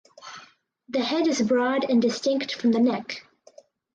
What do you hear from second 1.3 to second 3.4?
broad and distinct from the neck.